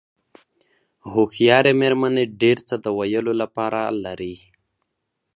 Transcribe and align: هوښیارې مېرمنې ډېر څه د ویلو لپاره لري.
هوښیارې 1.13 1.73
مېرمنې 1.81 2.23
ډېر 2.41 2.57
څه 2.67 2.75
د 2.83 2.85
ویلو 2.97 3.33
لپاره 3.41 3.79
لري. 4.03 4.35